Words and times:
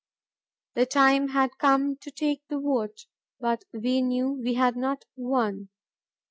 The 0.73 0.87
time 0.87 1.27
had 1.27 1.59
come 1.59 1.95
to 1.97 2.09
take 2.09 2.41
the 2.49 2.57
vote, 2.59 3.05
but 3.39 3.65
we 3.71 4.01
knew 4.01 4.31
we 4.31 4.55
had 4.55 4.75
not 4.75 5.05
won. 5.15 5.69